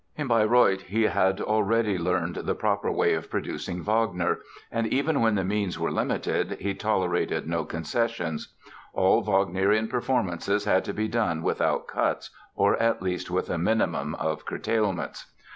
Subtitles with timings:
[0.17, 4.39] In Bayreuth he had already learned the proper way of producing Wagner,
[4.71, 8.51] and even when the means were limited, he tolerated no concessions;
[8.93, 14.15] all Wagnerian performances had to be done without cuts or at least with a minimum
[14.15, 15.27] of curtailments.